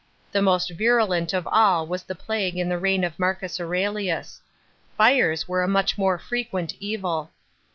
The 0.31 0.41
most 0.41 0.75
virul 0.75 1.15
nt 1.21 1.31
of 1.31 1.45
all 1.47 1.85
was 1.85 2.01
the 2.01 2.15
plague 2.15 2.57
in 2.57 2.69
the 2.69 2.79
reign 2.79 3.03
of 3.03 3.19
Marcus 3.19 3.59
Aurelius 3.61 4.41
Fires 4.97 5.47
were 5.47 5.61
a 5.61 5.67
much 5.67 5.95
more 5.95 6.17
frequent 6.17 6.73
evil. 6.79 7.29